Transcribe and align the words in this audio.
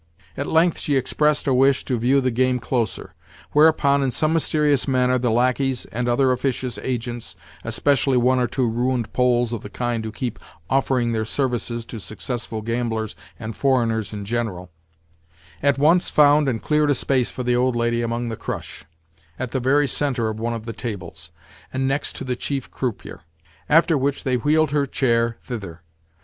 At 0.35 0.47
length 0.47 0.79
she 0.79 0.95
expressed 0.95 1.45
a 1.45 1.53
wish 1.53 1.85
to 1.85 1.99
view 1.99 2.21
the 2.21 2.31
game 2.31 2.57
closer; 2.57 3.13
whereupon 3.51 4.01
in 4.01 4.09
some 4.09 4.33
mysterious 4.33 4.87
manner, 4.87 5.19
the 5.19 5.29
lacqueys 5.29 5.85
and 5.91 6.09
other 6.09 6.31
officious 6.31 6.79
agents 6.79 7.35
(especially 7.63 8.17
one 8.17 8.39
or 8.39 8.47
two 8.47 8.67
ruined 8.67 9.13
Poles 9.13 9.53
of 9.53 9.61
the 9.61 9.69
kind 9.69 10.03
who 10.03 10.11
keep 10.11 10.39
offering 10.71 11.11
their 11.11 11.23
services 11.23 11.85
to 11.85 11.99
successful 11.99 12.63
gamblers 12.63 13.15
and 13.37 13.55
foreigners 13.55 14.11
in 14.11 14.25
general) 14.25 14.71
at 15.61 15.77
once 15.77 16.09
found 16.09 16.49
and 16.49 16.63
cleared 16.63 16.89
a 16.89 16.95
space 16.95 17.29
for 17.29 17.43
the 17.43 17.55
old 17.55 17.75
lady 17.75 18.01
among 18.01 18.29
the 18.29 18.35
crush, 18.35 18.83
at 19.37 19.51
the 19.51 19.59
very 19.59 19.87
centre 19.87 20.29
of 20.29 20.39
one 20.39 20.55
of 20.55 20.65
the 20.65 20.73
tables, 20.73 21.29
and 21.71 21.87
next 21.87 22.15
to 22.15 22.23
the 22.23 22.35
chief 22.35 22.71
croupier; 22.71 23.21
after 23.69 23.95
which 23.95 24.23
they 24.23 24.37
wheeled 24.37 24.71
her 24.71 24.87
chair 24.87 25.37
thither. 25.43 25.83